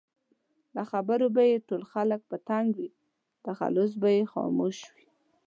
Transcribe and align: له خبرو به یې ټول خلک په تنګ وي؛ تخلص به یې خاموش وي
له 0.75 0.83
خبرو 0.91 1.27
به 1.35 1.43
یې 1.49 1.57
ټول 1.67 1.83
خلک 1.93 2.19
په 2.29 2.37
تنګ 2.49 2.67
وي؛ 2.77 2.89
تخلص 3.47 3.91
به 4.01 4.09
یې 4.17 4.23
خاموش 4.33 4.77
وي 4.93 5.07